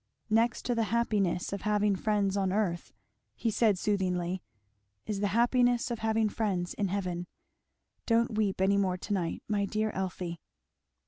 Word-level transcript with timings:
"Next 0.31 0.63
to 0.65 0.73
the 0.73 0.85
happiness 0.85 1.53
of 1.53 1.61
having 1.61 1.95
friends 1.95 2.35
on 2.35 2.51
earth," 2.51 2.91
he 3.35 3.51
said 3.51 3.77
soothingly, 3.77 4.41
"is 5.05 5.19
the 5.19 5.27
happiness 5.27 5.91
of 5.91 5.99
having 5.99 6.27
friends 6.27 6.73
in 6.73 6.87
heaven. 6.87 7.27
Don't 8.07 8.35
weep 8.35 8.61
any 8.61 8.77
more 8.77 8.97
to 8.97 9.13
night, 9.13 9.43
my 9.47 9.65
dear 9.65 9.91
Elfie." 9.91 10.39